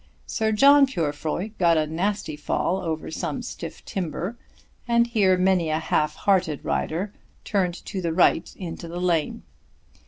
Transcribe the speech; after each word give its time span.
Sir 0.25 0.51
John 0.51 0.87
Purefoy 0.87 1.51
got 1.59 1.77
a 1.77 1.85
nasty 1.85 2.35
fall 2.35 2.77
over 2.77 3.11
some 3.11 3.43
stiff 3.43 3.85
timber, 3.85 4.35
and 4.87 5.05
here 5.05 5.37
many 5.37 5.69
a 5.69 5.77
half 5.77 6.15
hearted 6.15 6.65
rider 6.65 7.13
turned 7.43 7.75
to 7.85 8.01
the 8.01 8.11
right 8.11 8.51
into 8.55 8.87
the 8.87 8.99
lane. 8.99 9.43